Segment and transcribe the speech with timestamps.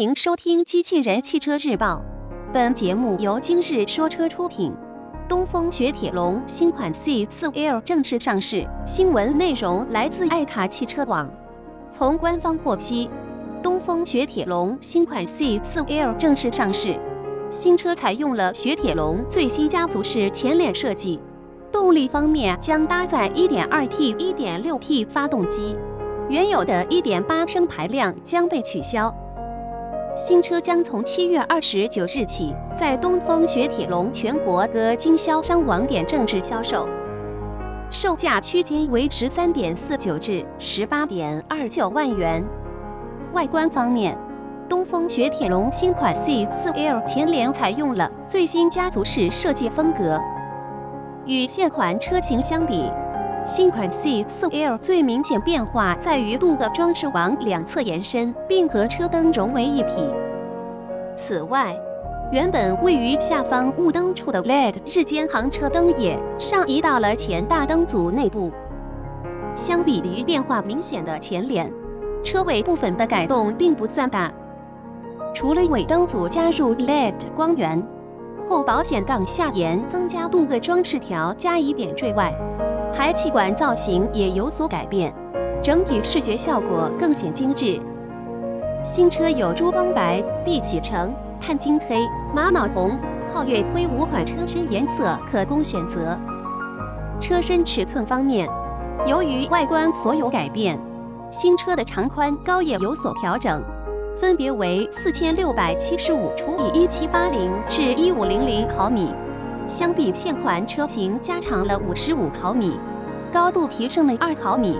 [0.00, 2.02] 迎收听《机器人汽车日报》，
[2.54, 4.72] 本节目由今日说车出品。
[5.28, 11.28] 东风雪铁龙新款 C4L 正式上市，新闻内容来自爱卡汽车网。
[11.90, 13.10] 从官方获悉，
[13.62, 16.98] 东风雪铁龙新款 C4L 正式上市，
[17.50, 21.20] 新车采用了雪铁龙最新家族式前脸设计，
[21.70, 25.76] 动力方面将搭载 1.2T、1.6T 发动机，
[26.30, 29.14] 原有的一点八升排量将被取消。
[30.16, 36.88] 新车将从七月二十九日起，在东风雪铁龙全国各经销商网点正式销售，
[37.90, 42.44] 售价区间为十三点四九至十八点二九万元。
[43.32, 44.18] 外观方面，
[44.68, 50.20] 东风雪铁龙新款 C4L 前脸采用了最新家族式设计风格，
[51.24, 52.90] 与现款车型相比。
[53.46, 60.08] 新款 C4L 最明显变化在于镀铬装饰往两侧延伸，并和车灯融为一体。
[61.16, 61.74] 此外，
[62.30, 68.52] 原本位于下方雾灯处的 LED 日间行车灯也上移到了前大灯组内部。
[69.56, 71.72] 相比于变化明显的前脸，
[72.22, 74.30] 车尾部分的改动并不算大，
[75.34, 77.82] 除了尾灯组加入 LED 光源，
[78.48, 82.32] 后保险杠下沿增加镀铬装饰条加以点缀外。
[83.00, 85.10] 排气管造型也有所改变，
[85.62, 87.80] 整体视觉效果更显精致。
[88.84, 91.98] 新车有珠光白、碧玺橙、碳金黑、
[92.34, 92.90] 玛瑙红、
[93.32, 96.14] 皓月灰五款车身颜色可供选择。
[97.18, 98.46] 车身尺寸方面，
[99.06, 100.78] 由于外观所有改变，
[101.30, 103.62] 新车的长宽高也有所调整，
[104.20, 109.10] 分别为四千六百七十五除以一七八零至一五零零毫米。
[109.70, 112.76] 相比现款车型加长了五十五毫米，
[113.32, 114.76] 高度提升了二毫米，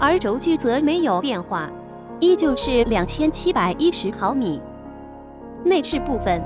[0.00, 1.70] 而轴距则没有变化，
[2.18, 4.60] 依旧是两千七百一十毫米。
[5.64, 6.42] 内饰部分，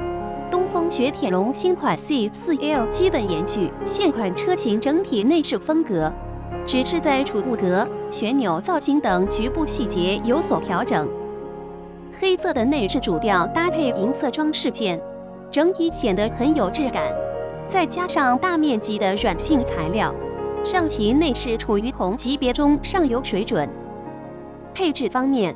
[0.51, 6.13] 东风雪铁龙新款 C4L 基本延续现款车型整体内饰风格，
[6.67, 11.09] 只是在储物格、旋钮造型等局部细节有所调整。
[12.21, 15.01] 黑色的内饰主调搭配银色装饰件，
[15.51, 17.03] 整体显得很有质感。
[17.71, 20.15] 再加上大面积的软性材料，
[20.65, 23.69] 上其内饰处于同级别中上游水准。
[24.75, 25.55] 配置方面，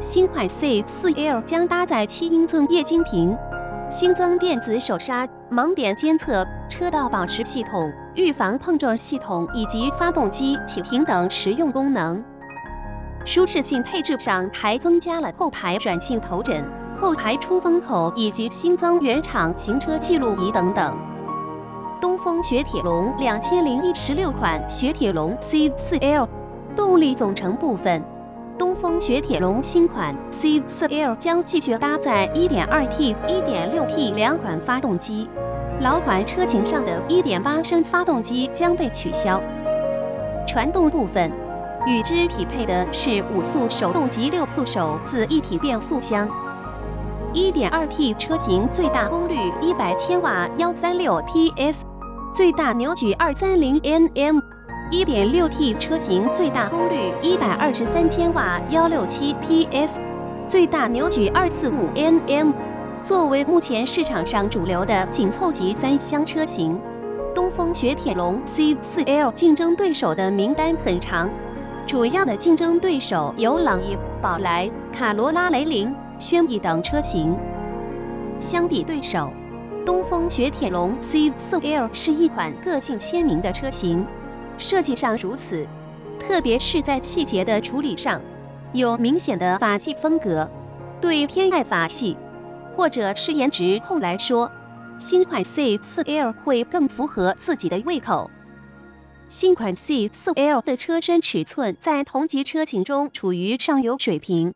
[0.00, 3.36] 新款 C4L 将搭载七英寸液晶屏，
[3.90, 12.24] 新增电子手刹、盲点监测、车道保持系统、预防碰撞系统以及发动机启停等实用功能。
[13.26, 16.64] 舒适性配置上还增加了后排软性头枕、
[16.98, 21.09] 后排出风口以及新增原厂行车记录仪等等。
[22.42, 26.26] 雪铁龙两千零一十六款雪铁龙 C4L
[26.74, 28.02] 动力总成部分，
[28.58, 35.28] 东风雪铁龙新款 C4L 将继续搭载 1.2T、1.6T 两款发动机，
[35.80, 39.40] 老款车型上的一点八升发动机将被取消。
[40.46, 41.30] 传动部分，
[41.86, 46.28] 与之匹配的是五速手动及六速手自一体变速箱。
[47.34, 51.89] 1.2T 车型最大功率一百千瓦，幺三六 PS。
[52.32, 54.40] 最大扭矩二三零 Nm，
[54.90, 59.90] 一点六 T 车型最大功率一百二十三千瓦，幺六七 PS，
[60.48, 62.52] 最大扭矩二四五 Nm。
[63.02, 66.78] 作为目前市场上主流的紧凑级三厢车型，
[67.34, 71.28] 东风雪铁龙 C4L 竞争对手的名单很长，
[71.84, 77.34] 主要的竞争对手有朗逸、宝来、卡罗拉、雷凌、轩逸等车型。
[78.38, 79.30] 相比对手。
[79.86, 84.04] 东风雪铁龙 C4L 是一款个性鲜明的车型，
[84.58, 85.66] 设计上如此，
[86.20, 88.20] 特别是在细节的处理上，
[88.72, 90.48] 有明显的法系风格。
[91.00, 92.14] 对偏爱法系
[92.76, 94.50] 或者是颜值控来说，
[94.98, 98.30] 新款 C4L 会更符合自己的胃口。
[99.30, 104.52] 新款 C4L 的车身尺寸在同级车型中处于上游水平，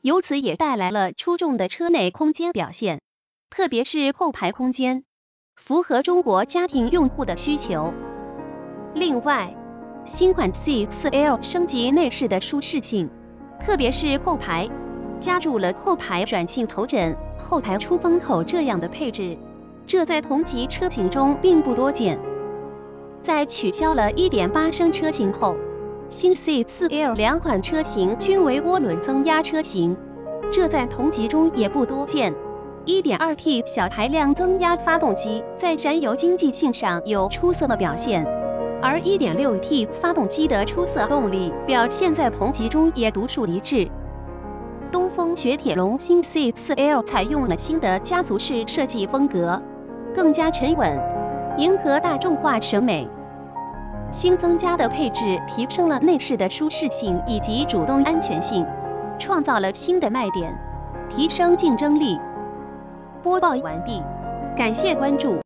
[0.00, 3.00] 由此也带来了出众的车内空间表现。
[3.56, 5.04] 特别是后排空间，
[5.54, 7.94] 符合中国家庭用户的需求。
[8.94, 9.54] 另外，
[10.04, 13.08] 新款 C4L 升级内饰的舒适性，
[13.64, 14.68] 特别是后排，
[15.20, 19.38] 加入了后排软性头枕、后排出风口这样的配置，
[19.86, 22.18] 这在同级车型中并不多见。
[23.22, 25.54] 在取消了1.8升车型后，
[26.08, 29.96] 新 C4L 两款车型均为涡轮增压车型，
[30.50, 32.34] 这在同级中也不多见。
[32.86, 38.22] 1.2T 小排量增压发动机在燃油经济性上有出色的表现，
[38.82, 43.88] 而 1.6T 发动机的出色动力表现在同级中也独树一帜。
[44.92, 49.58] 东风雪铁龙新 C4L 采用了新的家族式设计风格，
[50.14, 51.00] 更加沉稳，
[51.56, 53.08] 迎合大众化审美。
[54.12, 58.62] 新增加的配置提升了内饰的舒适性以及主动安全性，
[59.18, 60.54] 创造了新的卖点，
[61.08, 62.20] 提升竞争力。
[63.24, 64.02] 播报完毕，
[64.54, 65.42] 感谢关注。